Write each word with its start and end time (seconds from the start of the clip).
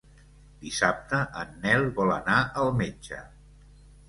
Dissabte 0.61 1.19
en 1.41 1.51
Nel 1.67 1.85
vol 2.01 2.15
anar 2.15 2.39
al 2.63 2.73
metge. 2.81 3.21